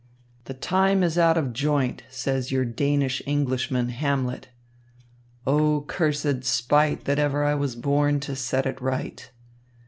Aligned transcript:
'The 0.45 0.55
time 0.55 1.03
is 1.03 1.15
out 1.15 1.37
of 1.37 1.53
joint,' 1.53 2.01
says 2.09 2.51
your 2.51 2.65
Danish 2.65 3.21
Englishman, 3.27 3.89
Hamlet. 3.89 4.49
'O 5.45 5.81
cursed 5.87 6.43
spite 6.43 7.03
that 7.05 7.19
ever 7.19 7.43
I 7.43 7.53
was 7.53 7.75
born 7.75 8.19
to 8.21 8.35
set 8.35 8.65
it 8.65 8.81
right.' 8.81 9.29